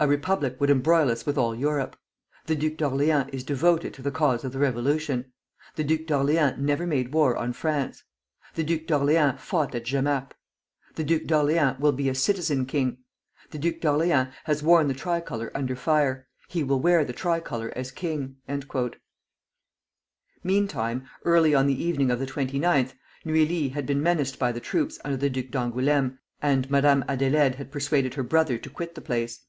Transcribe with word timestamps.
A 0.00 0.08
Republic 0.08 0.56
would 0.58 0.68
embroil 0.68 1.12
us 1.12 1.24
with 1.24 1.38
all 1.38 1.54
Europe. 1.54 1.96
The 2.46 2.56
Duke 2.56 2.80
of 2.82 2.90
Orleans 2.90 3.30
is 3.32 3.44
devoted 3.44 3.94
to 3.94 4.02
the 4.02 4.10
cause 4.10 4.42
of 4.42 4.50
the 4.50 4.58
Revolution. 4.58 5.26
The 5.76 5.84
Duke 5.84 6.10
of 6.10 6.22
Orleans 6.22 6.56
never 6.58 6.88
made 6.88 7.12
war 7.14 7.36
on 7.36 7.52
France. 7.52 8.02
The 8.56 8.64
Duke 8.64 8.90
of 8.90 9.02
Orleans 9.02 9.36
fought 9.40 9.76
at 9.76 9.84
Jemappes. 9.84 10.34
The 10.96 11.04
Duke 11.04 11.30
of 11.30 11.30
Orleans 11.30 11.78
will 11.78 11.92
be 11.92 12.08
a 12.08 12.16
Citizen 12.16 12.66
King. 12.66 12.98
The 13.52 13.60
Duke 13.60 13.76
of 13.84 13.92
Orleans 13.94 14.30
has 14.42 14.60
worn 14.60 14.88
the 14.88 14.94
tricolor 14.94 15.52
under 15.54 15.76
fire: 15.76 16.26
he 16.48 16.64
will 16.64 16.80
wear 16.80 17.04
the 17.04 17.12
tricolor 17.12 17.72
as 17.76 17.92
king." 17.92 18.38
Meantime, 20.42 21.06
early 21.24 21.54
on 21.54 21.68
the 21.68 21.80
evening 21.80 22.10
of 22.10 22.18
the 22.18 22.26
29th, 22.26 22.94
Neuilly 23.24 23.68
had 23.68 23.86
been 23.86 24.02
menaced 24.02 24.36
by 24.36 24.50
the 24.50 24.58
troops 24.58 24.98
under 25.04 25.16
the 25.16 25.30
Duc 25.30 25.46
d'Angoulême, 25.52 26.18
and 26.40 26.68
Madame 26.72 27.04
Adélaïde 27.08 27.54
had 27.54 27.70
persuaded 27.70 28.14
her 28.14 28.24
brother 28.24 28.58
to 28.58 28.68
quit 28.68 28.96
the 28.96 29.00
place. 29.00 29.44